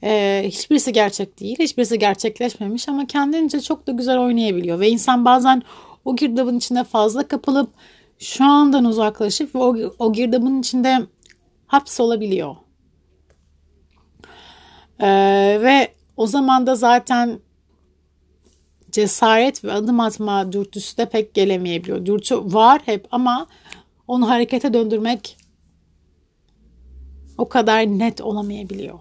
e, 0.04 0.44
hiçbirisi 0.46 0.94
gerçek 0.94 1.40
değil, 1.40 1.56
hiçbirisi 1.60 2.00
gerçekleşmemiş 2.00 2.90
ama 2.90 3.08
kendince 3.08 3.62
çok 3.62 3.88
da 3.88 3.92
güzel 3.92 4.18
oynayabiliyor. 4.18 4.80
Ve 4.80 4.90
insan 4.90 5.26
bazen 5.26 5.64
o 6.06 6.16
girdabın 6.16 6.58
içinde 6.58 6.84
fazla 6.84 7.28
kapılıp 7.28 7.70
şu 8.20 8.46
andan 8.46 8.86
uzaklaşıp 8.86 9.56
o, 9.56 9.76
o 10.00 10.14
girdabın 10.14 10.60
içinde 10.60 11.00
hapsolabiliyor. 11.68 12.56
Ee, 15.00 15.58
ve 15.62 15.94
o 16.18 16.28
zaman 16.28 16.68
da 16.68 16.76
zaten 16.76 17.40
cesaret 18.92 19.64
ve 19.64 19.72
adım 19.72 20.00
atma 20.00 20.52
dürtüsü 20.52 20.98
de 20.98 21.10
pek 21.10 21.34
gelemeyebiliyor. 21.34 22.06
Dürtü 22.06 22.36
var 22.36 22.82
hep 22.86 23.08
ama 23.12 23.48
onu 24.08 24.30
harekete 24.30 24.74
döndürmek 24.74 25.38
o 27.38 27.50
kadar 27.50 27.86
net 27.86 28.22
olamayabiliyor. 28.22 29.00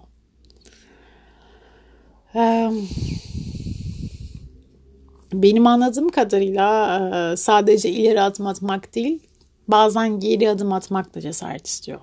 Benim 5.33 5.67
anladığım 5.67 6.09
kadarıyla 6.09 7.37
sadece 7.37 7.89
ileri 7.89 8.21
adım 8.21 8.47
atmak 8.47 8.95
değil, 8.95 9.19
bazen 9.67 10.19
geri 10.19 10.49
adım 10.49 10.73
atmak 10.73 11.15
da 11.15 11.21
cesaret 11.21 11.67
istiyor. 11.67 11.99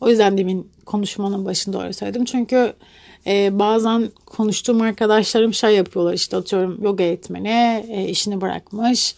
O 0.00 0.08
yüzden 0.08 0.38
demin 0.38 0.70
konuşmanın 0.86 1.44
başında 1.44 1.82
öyle 1.82 1.92
söyledim. 1.92 2.24
Çünkü 2.24 2.72
bazen 3.50 4.10
konuştuğum 4.26 4.80
arkadaşlarım 4.80 5.54
şey 5.54 5.76
yapıyorlar 5.76 6.14
işte 6.14 6.36
atıyorum 6.36 6.82
yoga 6.82 7.04
eğitmeni 7.04 7.84
işini 8.08 8.40
bırakmış 8.40 9.16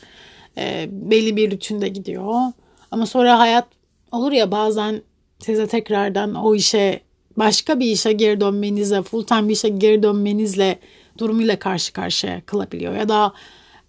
belli 0.89 1.37
bir 1.37 1.51
rutinde 1.51 1.89
gidiyor 1.89 2.53
ama 2.91 3.07
sonra 3.07 3.39
hayat 3.39 3.67
olur 4.13 4.33
ya 4.33 4.51
bazen 4.51 5.03
size 5.39 5.67
tekrardan 5.67 6.35
o 6.35 6.55
işe 6.55 7.01
başka 7.37 7.81
bir 7.81 7.87
işe 7.87 8.13
geri 8.13 8.41
dönmenize 8.41 9.03
full 9.03 9.23
time 9.23 9.49
bir 9.49 9.53
işe 9.53 9.69
geri 9.69 10.03
dönmenizle 10.03 10.79
durumuyla 11.19 11.59
karşı 11.59 11.93
karşıya 11.93 12.41
kılabiliyor 12.41 12.97
ya 12.97 13.09
da 13.09 13.33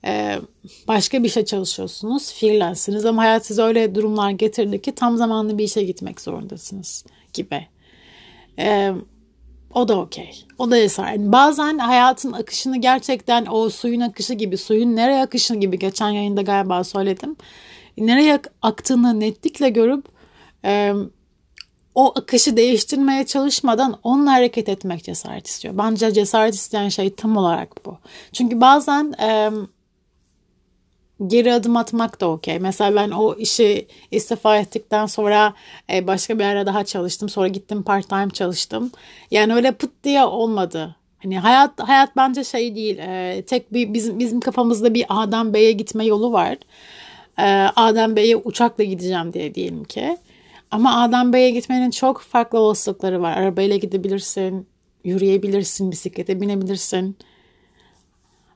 e, 0.06 0.40
başka 0.88 1.24
bir 1.24 1.28
işe 1.28 1.46
çalışıyorsunuz 1.46 2.34
freelance'siniz 2.34 3.06
ama 3.06 3.22
hayat 3.22 3.46
size 3.46 3.62
öyle 3.62 3.96
durumlar 3.96 4.32
getirdi 4.32 4.82
ki 4.82 4.96
tam 4.96 5.18
zamanlı 5.18 5.58
bir 5.58 5.64
işe 5.64 5.84
gitmek 5.84 6.22
zorundasınız 6.22 7.06
gibi. 7.34 7.68
E, 8.60 8.92
o 9.74 9.88
da 9.88 10.00
okey. 10.00 10.46
O 10.58 10.72
da 10.72 10.80
cesaret. 10.80 11.18
Yani 11.18 11.32
bazen 11.32 11.78
hayatın 11.78 12.32
akışını 12.32 12.78
gerçekten 12.78 13.46
o 13.46 13.70
suyun 13.70 14.02
akışı 14.02 14.34
gibi, 14.34 14.58
suyun 14.58 14.96
nereye 14.96 15.22
akışı 15.22 15.56
gibi 15.56 15.80
geçen 15.80 16.10
yayında 16.10 16.42
galiba 16.42 16.84
söyledim. 16.84 17.36
Nereye 17.98 18.40
aktığını 18.62 19.20
netlikle 19.20 19.70
görüp 19.70 20.06
e, 20.66 20.94
o 21.98 22.14
akışı 22.16 22.58
değiştirmeye 22.58 23.26
çalışmadan 23.26 24.00
onunla 24.04 24.34
hareket 24.34 24.70
etmek 24.70 25.04
cesaret 25.04 25.48
istiyor. 25.48 25.78
Bence 25.78 26.14
cesaret 26.14 26.54
isteyen 26.54 26.90
şey 26.90 27.14
tam 27.14 27.38
olarak 27.38 27.86
bu. 27.86 27.98
Çünkü 28.34 28.62
bazen 28.62 29.14
e, 29.22 29.52
geri 31.28 31.54
adım 31.54 31.78
atmak 31.78 32.22
da 32.22 32.30
okey. 32.30 32.60
Mesela 32.60 32.96
ben 32.96 33.12
o 33.12 33.36
işi 33.36 33.88
istifa 34.12 34.58
ettikten 34.58 35.06
sonra 35.06 35.54
e, 35.94 36.08
başka 36.08 36.40
bir 36.40 36.44
yere 36.44 36.66
daha 36.66 36.84
çalıştım. 36.84 37.30
Sonra 37.30 37.48
gittim 37.48 37.84
part 37.84 38.10
time 38.10 38.30
çalıştım. 38.30 38.92
Yani 39.32 39.54
öyle 39.54 39.72
pıt 39.72 39.92
diye 40.04 40.24
olmadı. 40.24 40.96
Hani 41.24 41.40
hayat 41.40 41.80
hayat 41.80 42.16
bence 42.16 42.44
şey 42.44 42.76
değil. 42.76 42.98
E, 42.98 43.44
tek 43.48 43.74
bir 43.74 43.94
bizim 43.94 44.20
bizim 44.20 44.40
kafamızda 44.40 44.94
bir 44.94 45.06
A'dan 45.10 45.54
B'ye 45.54 45.72
gitme 45.72 46.06
yolu 46.06 46.32
var. 46.32 46.58
E, 47.40 47.46
A'dan 47.76 48.16
B'ye 48.16 48.36
uçakla 48.36 48.84
gideceğim 48.84 49.34
diye 49.34 49.56
diyelim 49.56 49.84
ki. 49.84 50.18
Ama 50.72 51.02
A'dan 51.02 51.34
B'ye 51.34 51.50
gitmenin 51.50 51.92
çok 51.92 52.22
farklı 52.22 52.60
olasılıkları 52.60 53.22
var. 53.22 53.38
Arabayla 53.38 53.78
gidebilirsin, 53.78 54.68
yürüyebilirsin, 55.04 55.92
bisiklete 55.92 56.42
binebilirsin. 56.42 57.18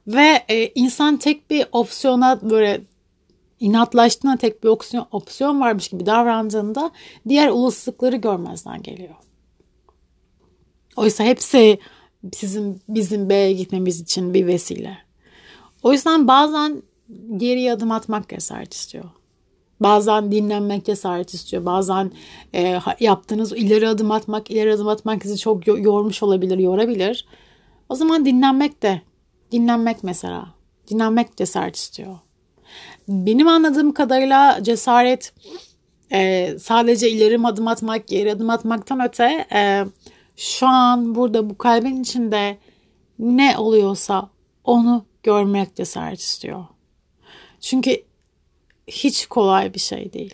Ve 0.07 0.43
e, 0.49 0.67
insan 0.75 1.17
tek 1.17 1.49
bir 1.49 1.65
opsiyona 1.71 2.39
böyle 2.49 2.81
inatlaştığında 3.59 4.37
tek 4.37 4.63
bir 4.63 4.69
opsiyon, 4.69 5.07
opsiyon 5.11 5.61
varmış 5.61 5.87
gibi 5.87 6.05
davrandığında 6.05 6.91
diğer 7.29 7.47
olasılıkları 7.47 8.15
görmezden 8.15 8.81
geliyor. 8.81 9.15
Oysa 10.95 11.23
hepsi 11.23 11.79
sizin 12.33 12.81
bizim 12.89 13.29
B'ye 13.29 13.53
gitmemiz 13.53 14.01
için 14.01 14.33
bir 14.33 14.47
vesile. 14.47 14.97
O 15.83 15.91
yüzden 15.91 16.27
bazen 16.27 16.83
geri 17.37 17.71
adım 17.71 17.91
atmak 17.91 18.29
cesaret 18.29 18.73
istiyor. 18.73 19.09
Bazen 19.81 20.31
dinlenmek 20.31 20.85
cesaret 20.85 21.33
istiyor. 21.33 21.65
Bazen 21.65 22.11
e, 22.55 22.79
yaptığınız 23.00 23.51
ileri 23.53 23.88
adım 23.88 24.11
atmak, 24.11 24.51
ileri 24.51 24.73
adım 24.73 24.88
atmak 24.88 25.23
sizi 25.23 25.38
çok 25.38 25.67
yormuş 25.67 26.23
olabilir, 26.23 26.57
yorabilir. 26.57 27.25
O 27.89 27.95
zaman 27.95 28.25
dinlenmek 28.25 28.83
de 28.83 29.01
Dinlenmek 29.51 30.03
mesela. 30.03 30.47
Dinlenmek 30.89 31.38
cesaret 31.38 31.75
istiyor. 31.75 32.17
Benim 33.07 33.47
anladığım 33.47 33.93
kadarıyla 33.93 34.63
cesaret 34.63 35.33
e, 36.11 36.50
sadece 36.59 37.09
ileri 37.09 37.47
adım 37.47 37.67
atmak, 37.67 38.07
geri 38.07 38.31
adım 38.31 38.50
atmaktan 38.50 39.07
öte 39.07 39.47
e, 39.53 39.85
şu 40.35 40.67
an 40.67 41.15
burada 41.15 41.50
bu 41.50 41.57
kalbin 41.57 42.01
içinde 42.01 42.57
ne 43.19 43.57
oluyorsa 43.57 44.29
onu 44.63 45.05
görmek 45.23 45.75
cesaret 45.75 46.19
istiyor. 46.19 46.65
Çünkü 47.59 48.03
hiç 48.91 49.25
kolay 49.25 49.74
bir 49.74 49.79
şey 49.79 50.13
değil. 50.13 50.33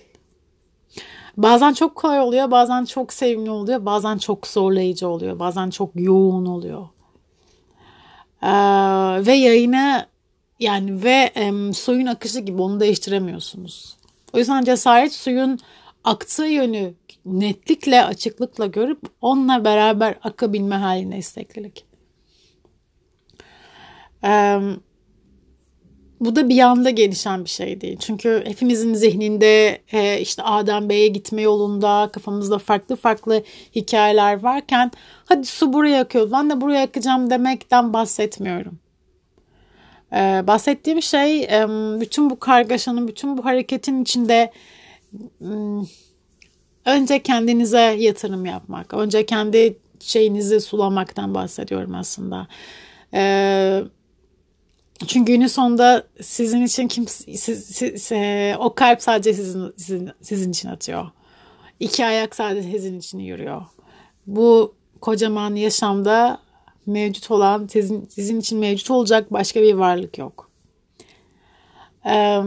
Bazen 1.37 1.73
çok 1.73 1.95
kolay 1.95 2.19
oluyor, 2.19 2.51
bazen 2.51 2.85
çok 2.85 3.13
sevimli 3.13 3.49
oluyor, 3.49 3.85
bazen 3.85 4.17
çok 4.17 4.47
zorlayıcı 4.47 5.07
oluyor, 5.07 5.39
bazen 5.39 5.69
çok 5.69 5.91
yoğun 5.95 6.45
oluyor. 6.45 6.87
Ee, 8.41 8.47
ve 9.25 9.33
yayını 9.33 10.05
yani 10.59 11.03
ve 11.03 11.31
e, 11.35 11.73
suyun 11.73 12.05
akışı 12.05 12.39
gibi 12.39 12.61
onu 12.61 12.79
değiştiremiyorsunuz. 12.79 13.97
O 14.33 14.37
yüzden 14.37 14.63
cesaret 14.63 15.13
suyun 15.13 15.59
aktığı 16.03 16.45
yönü 16.45 16.93
netlikle, 17.25 18.05
açıklıkla 18.05 18.65
görüp 18.65 19.01
onunla 19.21 19.65
beraber 19.65 20.15
akabilme 20.23 20.75
haline 20.75 21.17
isteklilik. 21.17 21.85
Ee, 24.23 24.59
bu 26.19 26.35
da 26.35 26.49
bir 26.49 26.59
anda 26.59 26.89
gelişen 26.89 27.45
bir 27.45 27.49
şey 27.49 27.81
değil. 27.81 27.97
Çünkü 27.99 28.43
hepimizin 28.45 28.93
zihninde 28.93 29.81
e, 29.91 30.21
işte 30.21 30.43
A'dan 30.43 30.89
B'ye 30.89 31.07
gitme 31.07 31.41
yolunda 31.41 32.09
kafamızda 32.13 32.57
farklı 32.57 32.95
farklı 32.95 33.43
hikayeler 33.75 34.43
varken 34.43 34.91
hadi 35.25 35.47
su 35.47 35.73
buraya 35.73 36.01
akıyor 36.01 36.31
ben 36.31 36.49
de 36.49 36.61
buraya 36.61 36.83
akacağım 36.83 37.29
demekten 37.29 37.93
bahsetmiyorum. 37.93 38.79
E, 40.13 40.43
bahsettiğim 40.47 41.01
şey 41.01 41.43
e, 41.43 41.67
bütün 42.01 42.29
bu 42.29 42.39
kargaşanın, 42.39 43.07
bütün 43.07 43.37
bu 43.37 43.45
hareketin 43.45 44.01
içinde 44.01 44.51
önce 46.85 47.23
kendinize 47.23 47.79
yatırım 47.79 48.45
yapmak, 48.45 48.93
önce 48.93 49.25
kendi 49.25 49.77
şeyinizi 49.99 50.61
sulamaktan 50.61 51.33
bahsediyorum 51.33 51.95
aslında. 51.95 52.47
Eee 53.13 53.83
çünkü 55.07 55.33
günün 55.33 55.47
sonunda 55.47 56.07
sizin 56.21 56.65
için 56.65 56.87
kim 56.87 57.07
siz, 57.07 57.65
siz, 57.65 58.11
e, 58.11 58.55
o 58.59 58.75
kalp 58.75 59.01
sadece 59.01 59.33
sizin, 59.33 59.73
sizin 59.77 60.11
sizin 60.21 60.51
için 60.51 60.69
atıyor. 60.69 61.09
İki 61.79 62.05
ayak 62.05 62.35
sadece 62.35 62.71
sizin 62.71 62.99
için 62.99 63.19
yürüyor. 63.19 63.65
Bu 64.27 64.75
kocaman 65.01 65.55
yaşamda 65.55 66.39
mevcut 66.85 67.31
olan 67.31 67.67
sizin 67.67 68.05
sizin 68.05 68.39
için 68.39 68.59
mevcut 68.59 68.91
olacak 68.91 69.33
başka 69.33 69.61
bir 69.61 69.73
varlık 69.73 70.17
yok. 70.17 70.49
Ee, 72.05 72.41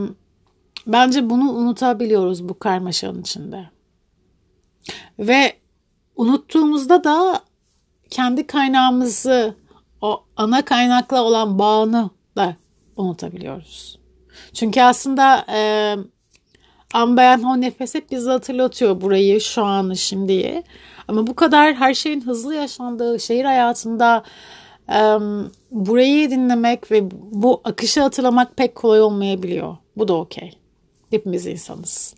bence 0.86 1.30
bunu 1.30 1.52
unutabiliyoruz 1.52 2.48
bu 2.48 2.58
karmaşanın 2.58 3.20
içinde. 3.20 3.70
Ve 5.18 5.52
unuttuğumuzda 6.16 7.04
da 7.04 7.40
kendi 8.10 8.46
kaynağımızı 8.46 9.54
o 10.00 10.24
ana 10.36 10.64
kaynakla 10.64 11.22
olan 11.22 11.58
bağını 11.58 12.10
unutabiliyoruz. 13.00 13.98
Çünkü 14.54 14.80
aslında 14.80 15.44
e, 15.52 15.60
ambeyan 16.94 17.42
o 17.42 17.60
nefes 17.60 17.94
hep 17.94 18.10
bizi 18.10 18.30
hatırlatıyor 18.30 19.00
burayı, 19.00 19.40
şu 19.40 19.64
anı, 19.64 19.96
şimdiyi. 19.96 20.62
Ama 21.08 21.26
bu 21.26 21.34
kadar 21.34 21.74
her 21.74 21.94
şeyin 21.94 22.20
hızlı 22.20 22.54
yaşandığı 22.54 23.20
şehir 23.20 23.44
hayatında 23.44 24.22
e, 24.88 25.00
burayı 25.70 26.30
dinlemek 26.30 26.90
ve 26.90 27.10
bu 27.12 27.60
akışı 27.64 28.00
hatırlamak 28.00 28.56
pek 28.56 28.74
kolay 28.74 29.02
olmayabiliyor. 29.02 29.76
Bu 29.96 30.08
da 30.08 30.14
okey. 30.14 30.52
Hepimiz 31.10 31.46
insanız. 31.46 32.14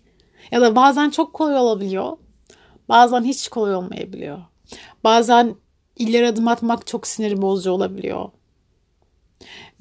Ya 0.51 0.61
da 0.61 0.77
bazen 0.77 1.11
çok 1.11 1.33
kolay 1.33 1.57
olabiliyor. 1.57 2.17
Bazen 2.89 3.25
hiç 3.25 3.49
kolay 3.49 3.75
olmayabiliyor. 3.75 4.39
Bazen 5.05 5.55
ileri 5.97 6.29
adım 6.29 6.49
atmak 6.49 6.87
çok 6.87 7.07
sinir 7.07 7.43
bozucu 7.43 7.71
olabiliyor. 7.71 8.31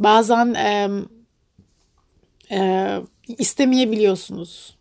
Bazen 0.03 0.53
e, 0.53 0.89
e, 2.51 3.01
istemeyebiliyorsunuz. 3.27 4.77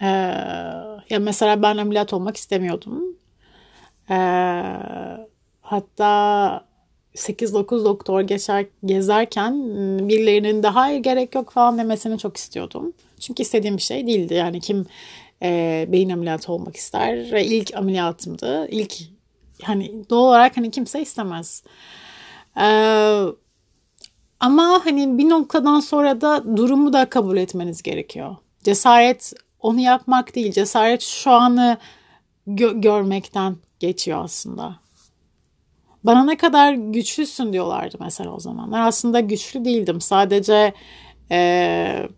E, 0.00 0.06
ya 1.10 1.18
mesela 1.20 1.62
ben 1.62 1.76
ameliyat 1.76 2.12
olmak 2.12 2.36
istemiyordum. 2.36 3.04
E, 4.10 4.16
hatta 5.62 6.64
8-9 7.14 7.84
doktor 7.84 8.20
geçer, 8.20 8.66
gezerken 8.84 9.54
birilerinin 10.08 10.62
daha 10.62 10.94
gerek 10.94 11.34
yok 11.34 11.50
falan 11.50 11.78
demesini 11.78 12.18
çok 12.18 12.36
istiyordum. 12.36 12.92
Çünkü 13.20 13.42
istediğim 13.42 13.76
bir 13.76 13.82
şey 13.82 14.06
değildi. 14.06 14.34
Yani 14.34 14.60
kim 14.60 14.86
e, 15.42 15.86
beyin 15.88 16.10
ameliyatı 16.10 16.52
olmak 16.52 16.76
ister 16.76 17.32
ve 17.32 17.44
ilk 17.44 17.74
ameliyatımdı. 17.76 18.68
İlk 18.70 18.94
hani 19.62 20.10
doğal 20.10 20.28
olarak 20.28 20.56
hani 20.56 20.70
kimse 20.70 21.02
istemez. 21.02 21.64
Ee, 22.60 23.22
ama 24.40 24.80
hani 24.84 25.18
bir 25.18 25.28
noktadan 25.28 25.80
sonra 25.80 26.20
da 26.20 26.56
durumu 26.56 26.92
da 26.92 27.08
kabul 27.08 27.36
etmeniz 27.36 27.82
gerekiyor. 27.82 28.36
Cesaret 28.64 29.32
onu 29.60 29.80
yapmak 29.80 30.34
değil. 30.34 30.52
Cesaret 30.52 31.02
şu 31.02 31.30
anı 31.30 31.78
gö- 32.48 32.80
görmekten 32.80 33.56
geçiyor 33.80 34.24
aslında. 34.24 34.76
Bana 36.04 36.24
ne 36.24 36.36
kadar 36.36 36.72
güçlüsün 36.72 37.52
diyorlardı 37.52 37.96
mesela 38.00 38.30
o 38.30 38.40
zamanlar. 38.40 38.80
Aslında 38.80 39.20
güçlü 39.20 39.64
değildim. 39.64 40.00
Sadece 40.00 40.72
e, 41.30 42.08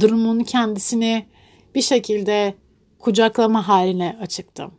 durumun 0.00 0.40
kendisini 0.40 1.26
bir 1.74 1.82
şekilde 1.82 2.54
kucaklama 2.98 3.68
haline 3.68 4.18
açıktım. 4.22 4.72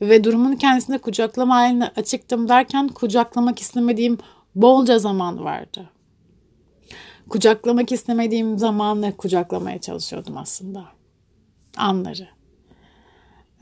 Ve 0.00 0.24
durumun 0.24 0.56
kendisinde 0.56 0.98
kucaklama 0.98 1.54
haline 1.54 1.92
açıktım 1.96 2.48
derken 2.48 2.88
kucaklamak 2.88 3.60
istemediğim 3.60 4.18
bolca 4.54 4.98
zaman 4.98 5.44
vardı. 5.44 5.90
Kucaklamak 7.28 7.92
istemediğim 7.92 8.58
zamanı 8.58 9.16
kucaklamaya 9.16 9.80
çalışıyordum 9.80 10.36
aslında. 10.36 10.84
Anları. 11.76 12.28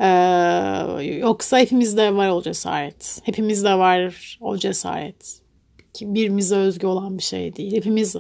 Ee, 0.01 1.13
yoksa 1.19 1.59
hepimizde 1.59 2.15
var 2.15 2.29
o 2.29 2.43
cesaret. 2.43 3.21
Hepimizde 3.25 3.75
var 3.75 4.39
o 4.41 4.57
cesaret. 4.57 5.41
Ki 5.95 6.15
birimize 6.15 6.57
özgü 6.57 6.87
olan 6.87 7.19
bir 7.19 7.23
şey 7.23 7.57
değil. 7.57 7.77
Hepimiz 7.77 8.17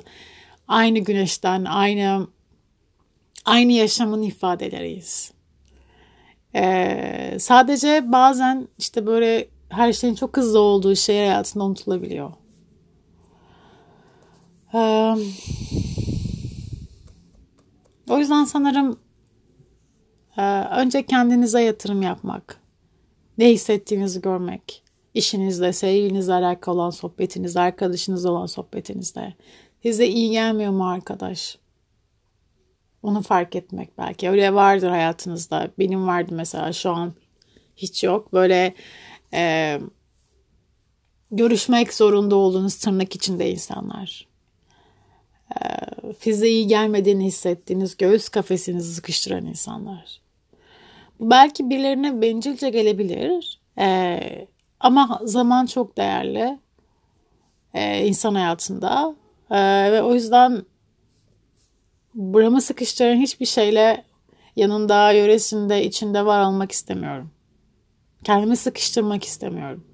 aynı 0.68 0.98
güneşten, 0.98 1.64
aynı 1.64 2.26
aynı 3.44 3.72
yaşamın 3.72 4.22
ifadeleriyiz. 4.22 5.32
Ee, 6.54 7.36
sadece 7.38 8.12
bazen 8.12 8.68
işte 8.78 9.06
böyle 9.06 9.48
her 9.68 9.92
şeyin 9.92 10.14
çok 10.14 10.36
hızlı 10.36 10.58
olduğu 10.58 10.96
şey 10.96 11.16
hayatında 11.16 11.64
unutulabiliyor. 11.64 12.32
Ee, 14.74 15.14
o 18.08 18.18
yüzden 18.18 18.44
sanırım 18.44 18.98
e, 20.36 20.42
önce 20.62 21.06
kendinize 21.06 21.62
yatırım 21.62 22.02
yapmak, 22.02 22.60
ne 23.38 23.48
hissettiğinizi 23.48 24.20
görmek, 24.20 24.82
işinizde, 25.14 25.72
sevgilinizle 25.72 26.32
alakalı 26.32 26.74
olan 26.74 26.90
sohbetinizde, 26.90 27.60
arkadaşınızla 27.60 28.30
olan 28.30 28.46
sohbetinizde. 28.46 29.34
Size 29.82 30.06
iyi 30.06 30.30
gelmiyor 30.30 30.72
mu 30.72 30.88
arkadaş? 30.88 31.58
Onu 33.02 33.22
fark 33.22 33.56
etmek 33.56 33.98
belki. 33.98 34.30
Öyle 34.30 34.54
vardır 34.54 34.88
hayatınızda. 34.88 35.70
Benim 35.78 36.06
vardı 36.06 36.34
mesela 36.34 36.72
şu 36.72 36.90
an 36.90 37.12
hiç 37.76 38.04
yok. 38.04 38.32
Böyle 38.32 38.74
e, 39.34 39.80
görüşmek 41.30 41.94
zorunda 41.94 42.36
olduğunuz 42.36 42.76
tırnak 42.76 43.14
içinde 43.16 43.50
insanlar. 43.50 44.29
Size 46.20 46.62
gelmediğini 46.62 47.24
hissettiğiniz 47.24 47.96
göğüs 47.96 48.28
kafesinizi 48.28 48.94
sıkıştıran 48.94 49.46
insanlar. 49.46 50.20
Bu 51.20 51.30
belki 51.30 51.70
birilerine 51.70 52.22
bencilce 52.22 52.70
gelebilir. 52.70 53.60
E, 53.78 54.20
ama 54.80 55.20
zaman 55.24 55.66
çok 55.66 55.96
değerli 55.96 56.58
e, 57.74 58.06
insan 58.06 58.34
hayatında. 58.34 59.14
E, 59.50 59.58
ve 59.92 60.02
o 60.02 60.14
yüzden 60.14 60.62
buramı 62.14 62.60
sıkıştıran 62.60 63.16
hiçbir 63.16 63.46
şeyle 63.46 64.04
yanında, 64.56 65.12
yöresinde, 65.12 65.84
içinde 65.84 66.26
var 66.26 66.44
olmak 66.44 66.72
istemiyorum. 66.72 67.30
Kendimi 68.24 68.56
sıkıştırmak 68.56 69.24
istemiyorum. 69.24 69.84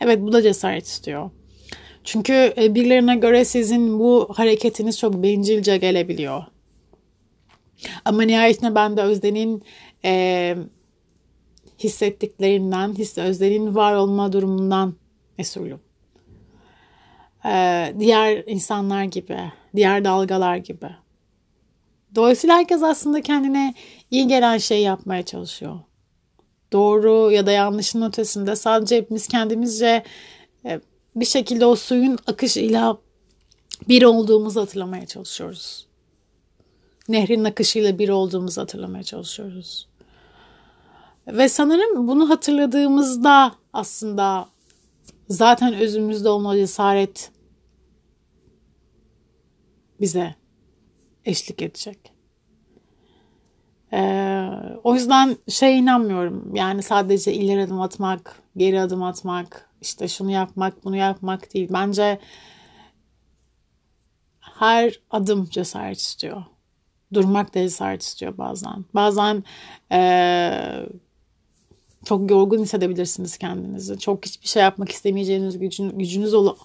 Evet 0.00 0.20
bu 0.22 0.32
da 0.32 0.42
cesaret 0.42 0.86
istiyor. 0.86 1.30
Çünkü 2.10 2.54
e, 2.56 2.74
birilerine 2.74 3.16
göre 3.16 3.44
sizin 3.44 3.98
bu 3.98 4.28
hareketiniz 4.36 4.98
çok 4.98 5.22
bencilce 5.22 5.76
gelebiliyor. 5.76 6.42
Ama 8.04 8.22
nihayetinde 8.22 8.74
ben 8.74 8.96
de 8.96 9.02
Özden'in 9.02 9.62
e, 10.04 10.56
hissettiklerinden, 11.78 12.94
his, 12.94 13.18
Özden'in 13.18 13.74
var 13.74 13.94
olma 13.94 14.32
durumundan 14.32 14.94
mesulüm. 15.38 15.80
E, 17.44 17.94
diğer 17.98 18.42
insanlar 18.46 19.04
gibi, 19.04 19.38
diğer 19.76 20.04
dalgalar 20.04 20.56
gibi. 20.56 20.90
Dolayısıyla 22.14 22.56
herkes 22.56 22.82
aslında 22.82 23.20
kendine 23.20 23.74
iyi 24.10 24.28
gelen 24.28 24.58
şey 24.58 24.82
yapmaya 24.82 25.22
çalışıyor. 25.22 25.80
Doğru 26.72 27.30
ya 27.32 27.46
da 27.46 27.52
yanlışın 27.52 28.02
ötesinde 28.02 28.56
sadece 28.56 28.96
hepimiz 28.96 29.28
kendimizce 29.28 30.04
bir 31.20 31.26
şekilde 31.26 31.66
o 31.66 31.76
suyun 31.76 32.18
akışıyla 32.26 32.98
bir 33.88 34.02
olduğumuzu 34.02 34.60
hatırlamaya 34.60 35.06
çalışıyoruz. 35.06 35.86
Nehrin 37.08 37.44
akışıyla 37.44 37.98
bir 37.98 38.08
olduğumuzu 38.08 38.60
hatırlamaya 38.60 39.02
çalışıyoruz. 39.02 39.88
Ve 41.26 41.48
sanırım 41.48 42.08
bunu 42.08 42.30
hatırladığımızda 42.30 43.54
aslında 43.72 44.48
zaten 45.28 45.74
özümüzde 45.74 46.28
olan 46.28 46.56
cesaret 46.56 47.30
bize 50.00 50.34
eşlik 51.24 51.62
edecek. 51.62 52.12
Ee, 53.92 54.48
o 54.84 54.94
yüzden 54.94 55.36
şey 55.48 55.78
inanmıyorum. 55.78 56.54
Yani 56.54 56.82
sadece 56.82 57.34
ileri 57.34 57.62
adım 57.62 57.80
atmak, 57.80 58.42
geri 58.56 58.80
adım 58.80 59.02
atmak, 59.02 59.67
işte 59.80 60.08
şunu 60.08 60.30
yapmak, 60.30 60.84
bunu 60.84 60.96
yapmak 60.96 61.54
değil. 61.54 61.68
Bence 61.72 62.18
her 64.40 65.00
adım 65.10 65.48
cesaret 65.50 65.98
istiyor. 65.98 66.42
Durmak 67.14 67.54
da 67.54 67.58
cesaret 67.60 68.02
istiyor 68.02 68.38
bazen. 68.38 68.84
Bazen 68.94 69.44
ee, 69.92 70.86
çok 72.04 72.30
yorgun 72.30 72.62
hissedebilirsiniz 72.62 73.38
kendinizi. 73.38 73.98
Çok 73.98 74.26
hiçbir 74.26 74.48
şey 74.48 74.62
yapmak 74.62 74.92
istemeyeceğiniz 74.92 75.58
gücün, 75.58 75.98
gücünüz 75.98 76.34
ol, 76.34 76.56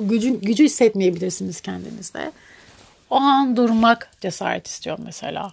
gücün, 0.00 0.40
gücü 0.40 0.64
hissetmeyebilirsiniz 0.64 1.60
kendinizde. 1.60 2.32
O 3.10 3.16
an 3.16 3.56
durmak 3.56 4.10
cesaret 4.20 4.66
istiyor 4.66 4.98
mesela. 5.04 5.52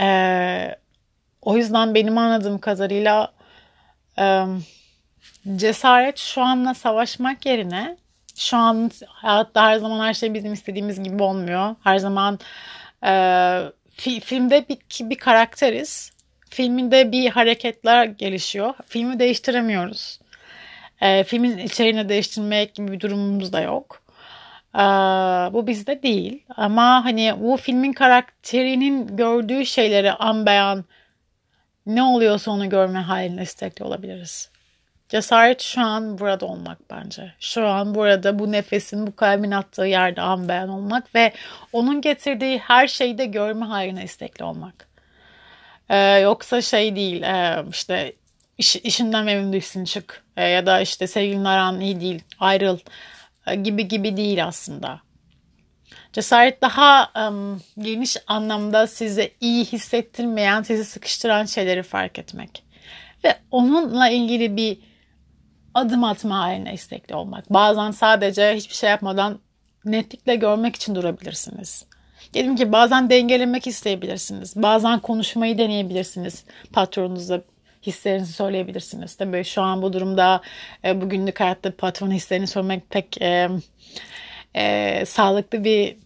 Ee, 0.00 0.76
o 1.42 1.56
yüzden 1.56 1.94
benim 1.94 2.18
anladığım 2.18 2.58
kadarıyla 2.58 3.32
cesaret 5.56 6.18
şu 6.18 6.42
anla 6.42 6.74
savaşmak 6.74 7.46
yerine 7.46 7.96
şu 8.36 8.56
an 8.56 8.90
hayatta 9.08 9.62
her 9.62 9.76
zaman 9.76 10.06
her 10.06 10.14
şey 10.14 10.34
bizim 10.34 10.52
istediğimiz 10.52 11.02
gibi 11.02 11.22
olmuyor. 11.22 11.74
Her 11.84 11.98
zaman 11.98 12.38
e, 13.06 13.12
fi, 13.92 14.20
filmde 14.20 14.68
bir, 14.68 14.78
bir 15.10 15.18
karakteriz. 15.18 16.12
Filminde 16.50 17.12
bir 17.12 17.30
hareketler 17.30 18.04
gelişiyor. 18.04 18.74
Filmi 18.86 19.18
değiştiremiyoruz. 19.18 20.20
E, 21.00 21.24
filmin 21.24 21.58
içeriğini 21.58 22.08
değiştirmek 22.08 22.74
gibi 22.74 22.92
bir 22.92 23.00
durumumuz 23.00 23.52
da 23.52 23.60
yok. 23.60 24.02
Ee, 24.74 24.78
bu 25.52 25.66
bizde 25.66 26.02
değil. 26.02 26.42
Ama 26.56 27.04
hani 27.04 27.34
bu 27.40 27.56
filmin 27.56 27.92
karakterinin 27.92 29.16
gördüğü 29.16 29.66
şeyleri 29.66 30.12
an 30.12 30.46
beyan 30.46 30.84
ne 31.94 32.02
oluyorsa 32.02 32.50
onu 32.50 32.68
görme 32.68 32.98
haline 32.98 33.42
istekli 33.42 33.84
olabiliriz. 33.84 34.50
Cesaret 35.08 35.62
şu 35.62 35.80
an 35.80 36.18
burada 36.18 36.46
olmak 36.46 36.78
bence. 36.90 37.32
Şu 37.40 37.66
an 37.66 37.94
burada 37.94 38.38
bu 38.38 38.52
nefesin, 38.52 39.06
bu 39.06 39.16
kalbin 39.16 39.50
attığı 39.50 39.86
yerde 39.86 40.20
an 40.20 40.48
beyan 40.48 40.68
olmak 40.68 41.14
ve 41.14 41.32
onun 41.72 42.00
getirdiği 42.00 42.58
her 42.58 42.88
şeyi 42.88 43.18
de 43.18 43.26
görme 43.26 43.66
haline 43.66 44.04
istekli 44.04 44.44
olmak. 44.44 44.88
Ee, 45.88 45.98
yoksa 45.98 46.62
şey 46.62 46.96
değil 46.96 47.22
e, 47.22 47.64
işte 47.70 48.12
iş, 48.58 48.76
işinden 48.76 49.24
memnun 49.24 49.52
değilsin 49.52 49.84
çık 49.84 50.24
e, 50.36 50.44
ya 50.44 50.66
da 50.66 50.80
işte 50.80 51.06
sevgilin 51.06 51.44
aran 51.44 51.80
iyi 51.80 52.00
değil 52.00 52.22
ayrıl 52.40 52.78
e, 53.46 53.54
gibi 53.54 53.88
gibi 53.88 54.16
değil 54.16 54.44
aslında. 54.44 55.00
Cesaret 56.12 56.62
daha 56.62 57.10
um, 57.28 57.60
geniş 57.78 58.16
anlamda 58.26 58.86
size 58.86 59.30
iyi 59.40 59.64
hissettirmeyen, 59.64 60.62
sizi 60.62 60.84
sıkıştıran 60.84 61.44
şeyleri 61.44 61.82
fark 61.82 62.18
etmek. 62.18 62.64
Ve 63.24 63.36
onunla 63.50 64.08
ilgili 64.08 64.56
bir 64.56 64.78
adım 65.74 66.04
atma 66.04 66.38
haline 66.38 66.74
istekli 66.74 67.14
olmak. 67.14 67.50
Bazen 67.50 67.90
sadece 67.90 68.54
hiçbir 68.54 68.74
şey 68.74 68.90
yapmadan 68.90 69.38
netlikle 69.84 70.36
görmek 70.36 70.76
için 70.76 70.94
durabilirsiniz. 70.94 71.84
Dedim 72.34 72.56
ki 72.56 72.72
bazen 72.72 73.10
dengelemek 73.10 73.66
isteyebilirsiniz. 73.66 74.56
Bazen 74.56 75.00
konuşmayı 75.00 75.58
deneyebilirsiniz 75.58 76.44
patronunuzla 76.72 77.40
hislerinizi 77.82 78.32
söyleyebilirsiniz. 78.32 79.16
Tabii 79.16 79.44
şu 79.44 79.62
an 79.62 79.82
bu 79.82 79.92
durumda 79.92 80.40
e, 80.84 81.00
bugünlük 81.00 81.40
hayatta 81.40 81.76
patron 81.76 82.10
hislerini 82.10 82.46
sormak 82.46 82.90
pek 82.90 83.22
e, 84.54 85.04
sağlıklı 85.06 85.64
bir 85.64 85.96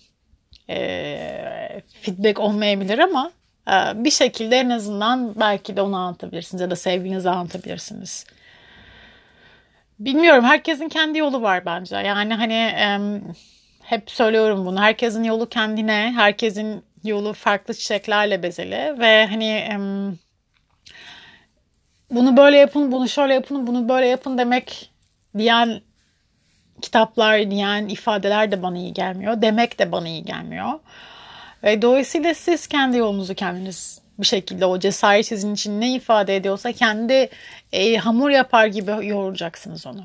e, 0.70 1.83
feedback 2.02 2.40
olmayabilir 2.40 2.98
ama 2.98 3.33
e, 3.68 4.04
bir 4.04 4.11
şekilde 4.11 4.57
en 4.57 4.70
azından 4.70 5.40
belki 5.40 5.76
de 5.76 5.83
onu 5.83 5.96
anlatabilirsiniz 5.96 6.61
ya 6.61 6.70
da 6.70 6.76
sevginizi 6.76 7.30
anlatabilirsiniz. 7.30 8.26
Bilmiyorum 9.98 10.44
herkesin 10.44 10.88
kendi 10.88 11.18
yolu 11.18 11.42
var 11.42 11.66
bence. 11.66 11.96
Yani 11.96 12.35
hani 12.35 12.54
e, 12.54 12.98
hep 13.83 14.11
söylüyorum 14.11 14.66
bunu. 14.66 14.80
Herkesin 14.80 15.24
yolu 15.24 15.48
kendine, 15.48 16.12
herkesin 16.16 16.85
yolu 17.04 17.33
farklı 17.33 17.74
çiçeklerle 17.74 18.42
bezeli 18.42 18.98
ve 18.98 19.26
hani 19.26 19.50
e, 19.50 19.76
bunu 22.11 22.37
böyle 22.37 22.57
yapın, 22.57 22.92
bunu 22.92 23.09
şöyle 23.09 23.35
yapın, 23.35 23.66
bunu 23.66 23.88
böyle 23.88 24.07
yapın 24.07 24.38
demek 24.38 24.90
diyen 25.38 25.80
kitaplar, 26.82 27.50
diyen 27.50 27.88
ifadeler 27.88 28.52
de 28.52 28.62
bana 28.62 28.78
iyi 28.78 28.92
gelmiyor. 28.92 29.42
Demek 29.42 29.78
de 29.78 29.92
bana 29.92 30.08
iyi 30.08 30.24
gelmiyor. 30.24 30.72
Ve 31.62 31.82
dolayısıyla 31.82 32.34
siz 32.34 32.66
kendi 32.66 32.96
yolunuzu 32.96 33.34
kendiniz 33.34 34.00
bir 34.18 34.26
şekilde 34.26 34.66
o 34.66 34.78
cesaret 34.78 35.26
sizin 35.26 35.54
için 35.54 35.80
ne 35.80 35.94
ifade 35.94 36.37
ediyorsa 36.37 36.72
kendi 36.72 37.30
e, 37.72 37.96
hamur 37.96 38.30
yapar 38.30 38.66
gibi 38.66 39.06
yoğuracaksınız 39.06 39.87
onu. 39.87 40.04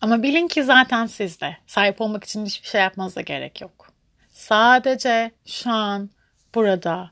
Ama 0.00 0.22
bilin 0.22 0.48
ki 0.48 0.62
zaten 0.62 1.06
sizde. 1.06 1.56
Sahip 1.66 2.00
olmak 2.00 2.24
için 2.24 2.46
hiçbir 2.46 2.68
şey 2.68 2.80
yapmanıza 2.80 3.20
gerek 3.20 3.60
yok. 3.60 3.92
Sadece 4.30 5.30
şu 5.46 5.70
an 5.70 6.10
burada 6.54 7.10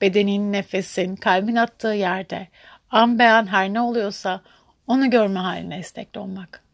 bedenin, 0.00 0.52
nefesin, 0.52 1.16
kalbin 1.16 1.56
attığı 1.56 1.88
yerde 1.88 2.48
an 2.90 3.18
beyan 3.18 3.46
her 3.46 3.72
ne 3.72 3.80
oluyorsa 3.80 4.40
onu 4.86 5.10
görme 5.10 5.40
haline 5.40 5.78
istekli 5.78 6.20
olmak. 6.20 6.67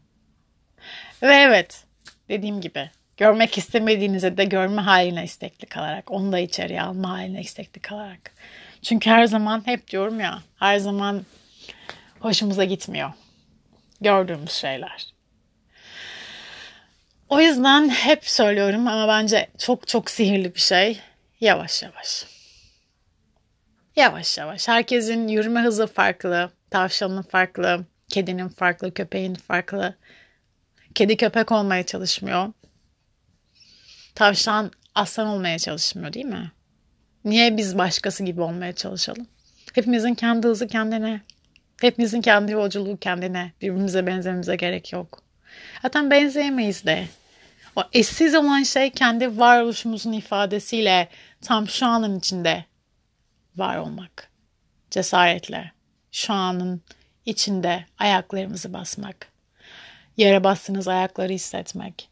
Ve 1.21 1.35
evet 1.35 1.83
dediğim 2.29 2.61
gibi 2.61 2.89
görmek 3.17 3.57
istemediğinizde 3.57 4.37
de 4.37 4.45
görme 4.45 4.81
haline 4.81 5.23
istekli 5.23 5.65
kalarak 5.65 6.11
onu 6.11 6.31
da 6.31 6.39
içeriye 6.39 6.81
alma 6.81 7.09
haline 7.09 7.41
istekli 7.41 7.81
kalarak. 7.81 8.31
Çünkü 8.81 9.09
her 9.09 9.25
zaman 9.25 9.61
hep 9.65 9.87
diyorum 9.87 10.19
ya 10.19 10.41
her 10.59 10.77
zaman 10.77 11.25
hoşumuza 12.19 12.63
gitmiyor 12.63 13.11
gördüğümüz 14.01 14.51
şeyler. 14.51 15.07
O 17.29 17.41
yüzden 17.41 17.89
hep 17.89 18.29
söylüyorum 18.29 18.87
ama 18.87 19.07
bence 19.07 19.47
çok 19.57 19.87
çok 19.87 20.09
sihirli 20.09 20.55
bir 20.55 20.59
şey. 20.59 20.99
Yavaş 21.41 21.83
yavaş. 21.83 22.25
Yavaş 23.95 24.37
yavaş. 24.37 24.67
Herkesin 24.67 25.27
yürüme 25.27 25.61
hızı 25.61 25.87
farklı. 25.87 26.51
Tavşanın 26.71 27.21
farklı. 27.21 27.85
Kedinin 28.09 28.49
farklı. 28.49 28.93
Köpeğin 28.93 29.35
farklı. 29.35 29.95
Kedi 30.95 31.17
köpek 31.17 31.51
olmaya 31.51 31.83
çalışmıyor. 31.83 32.53
Tavşan 34.15 34.71
aslan 34.95 35.27
olmaya 35.27 35.59
çalışmıyor 35.59 36.13
değil 36.13 36.25
mi? 36.25 36.51
Niye 37.25 37.57
biz 37.57 37.77
başkası 37.77 38.23
gibi 38.23 38.41
olmaya 38.41 38.73
çalışalım? 38.73 39.27
Hepimizin 39.73 40.13
kendi 40.13 40.47
hızı 40.47 40.67
kendine. 40.67 41.21
Hepimizin 41.81 42.21
kendi 42.21 42.51
yolculuğu 42.51 42.97
kendine. 42.97 43.51
Birbirimize 43.61 44.07
benzememize 44.07 44.55
gerek 44.55 44.93
yok. 44.93 45.23
Zaten 45.81 46.11
benzeyemeyiz 46.11 46.85
de. 46.85 47.07
O 47.75 47.83
eşsiz 47.93 48.35
olan 48.35 48.63
şey 48.63 48.89
kendi 48.89 49.39
varoluşumuzun 49.39 50.13
ifadesiyle 50.13 51.09
tam 51.41 51.67
şu 51.67 51.85
anın 51.85 52.19
içinde 52.19 52.65
var 53.55 53.77
olmak. 53.77 54.29
Cesaretle 54.91 55.71
şu 56.11 56.33
anın 56.33 56.81
içinde 57.25 57.85
ayaklarımızı 57.97 58.73
basmak. 58.73 59.34
Yere 60.17 60.43
bastığınız 60.43 60.87
ayakları 60.87 61.33
hissetmek. 61.33 62.09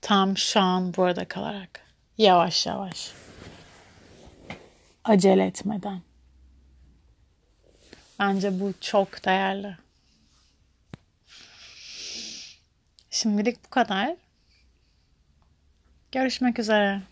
Tam 0.00 0.36
şu 0.36 0.60
an 0.60 0.94
burada 0.94 1.28
kalarak. 1.28 1.80
Yavaş 2.18 2.66
yavaş. 2.66 3.12
Acele 5.04 5.46
etmeden. 5.46 6.02
Bence 8.18 8.60
bu 8.60 8.74
çok 8.80 9.24
değerli. 9.24 9.76
Şimdilik 13.10 13.64
bu 13.64 13.70
kadar. 13.70 14.16
Görüşmek 16.12 16.58
üzere. 16.58 17.02